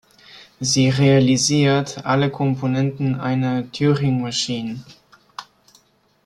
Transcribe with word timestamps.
Sie 0.59 0.89
realisiert 0.89 2.05
alle 2.07 2.31
Komponenten 2.31 3.19
einer 3.19 3.71
Turingmaschine. 3.71 4.83